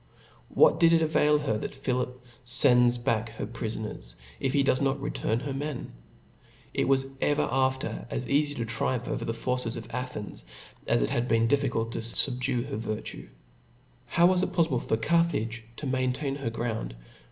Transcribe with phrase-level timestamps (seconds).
[0.49, 4.81] What does k avail her, that Philip fends back her pri foncrs, if he docs
[4.81, 5.91] not return her men?
[6.73, 10.45] It was ever after as cafy to triumph over the Athenian forces,
[10.87, 13.29] as it had been difficult to fubdue her virtue.
[14.07, 16.95] How was it pofTible for Carthage to maintain her ground